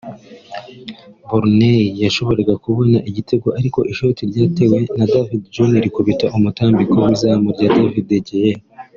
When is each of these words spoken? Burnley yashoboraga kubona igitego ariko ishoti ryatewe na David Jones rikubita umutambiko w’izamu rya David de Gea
Burnley 1.27 1.81
yashoboraga 2.03 2.53
kubona 2.65 2.97
igitego 3.09 3.47
ariko 3.59 3.79
ishoti 3.91 4.21
ryatewe 4.29 4.77
na 4.97 5.05
David 5.13 5.43
Jones 5.53 5.75
rikubita 5.85 6.25
umutambiko 6.37 6.95
w’izamu 7.05 7.47
rya 7.55 7.67
David 7.75 8.05
de 8.11 8.19
Gea 8.27 8.57